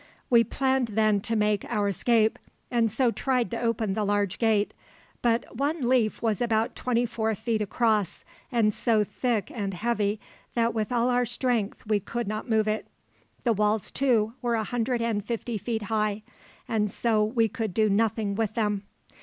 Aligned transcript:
We 0.31 0.43
planned 0.43 0.87
then 0.93 1.21
to 1.21 1.35
make 1.35 1.63
our 1.65 1.87
escape, 1.87 2.39
and 2.71 2.91
so 2.91 3.11
tried 3.11 3.51
to 3.51 3.61
open 3.61 3.93
the 3.93 4.03
large 4.03 4.39
gate, 4.39 4.73
but 5.21 5.55
one 5.55 5.87
leaf 5.87 6.23
was 6.23 6.41
about 6.41 6.75
twenty 6.75 7.05
four 7.05 7.35
feet 7.35 7.61
across, 7.61 8.23
and 8.51 8.73
so 8.73 9.03
thick 9.03 9.51
and 9.53 9.75
heavy 9.75 10.19
that 10.55 10.73
with 10.73 10.91
all 10.91 11.09
our 11.11 11.27
strength 11.27 11.85
we 11.85 11.99
could 11.99 12.27
not 12.27 12.49
move 12.49 12.67
it. 12.67 12.87
The 13.43 13.53
walls, 13.53 13.91
too, 13.91 14.33
were 14.41 14.55
a 14.55 14.63
hundred 14.63 15.03
and 15.03 15.23
fifty 15.23 15.59
feet 15.59 15.83
high, 15.83 16.23
and 16.67 16.89
so 16.91 17.23
we 17.23 17.47
could 17.47 17.71
do 17.71 17.87
nothing 17.87 18.33
with 18.33 18.55
them. 18.55 18.81